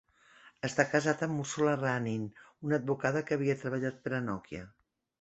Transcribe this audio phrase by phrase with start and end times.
[0.69, 2.25] Està casat amb Ursula Ranin,
[2.69, 4.69] una advocada que havia treballat per a Nokia.